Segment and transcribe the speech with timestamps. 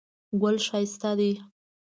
[0.41, 1.31] ګل ښایسته دی.